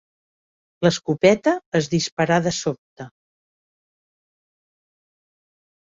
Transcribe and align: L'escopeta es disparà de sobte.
L'escopeta 0.85 1.53
es 1.81 1.89
disparà 1.91 2.39
de 2.47 2.55
sobte. 2.61 3.09